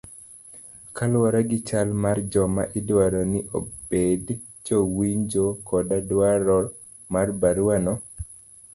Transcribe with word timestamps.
kaluwore 0.95 1.41
gi 1.49 1.59
chal 1.67 1.89
mar 2.03 2.17
joma 2.31 2.63
idwaro 2.79 3.21
ni 3.31 3.39
obed 3.57 4.25
jowinjo 4.65 5.45
koda 5.67 5.97
dwaro 6.09 6.57
mar 7.13 7.27
barua 7.41 7.77
no 7.85 7.93